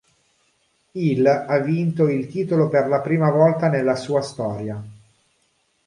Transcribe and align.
Il 0.93 1.27
ha 1.27 1.59
vinto 1.59 2.07
il 2.09 2.25
titolo 2.27 2.69
per 2.69 2.87
la 2.87 3.01
prima 3.01 3.29
volta 3.29 3.69
nella 3.69 3.95
sua 3.95 4.21
storia. 4.23 4.83